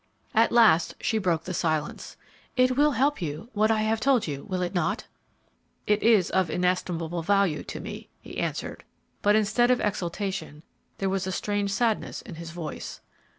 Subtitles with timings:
[0.33, 2.17] At last she broke the silence.
[2.57, 5.05] "It will help you what I have told you will it not?"
[5.85, 8.83] "It is of inestimable value to me," he answered,
[9.21, 10.63] but instead of exultation,
[10.97, 12.99] there was a strange sadness in his voice.